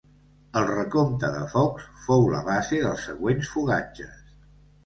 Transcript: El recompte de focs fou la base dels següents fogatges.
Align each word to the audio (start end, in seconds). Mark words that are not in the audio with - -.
El 0.59 0.63
recompte 0.69 1.29
de 1.35 1.43
focs 1.51 1.85
fou 2.07 2.25
la 2.37 2.41
base 2.49 2.81
dels 2.87 3.07
següents 3.11 3.55
fogatges. 3.59 4.19